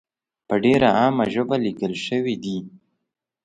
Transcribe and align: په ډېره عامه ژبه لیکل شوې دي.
په 0.47 0.55
ډېره 0.63 0.89
عامه 0.97 1.25
ژبه 1.33 1.55
لیکل 1.65 1.93
شوې 2.05 2.35
دي. 2.43 2.57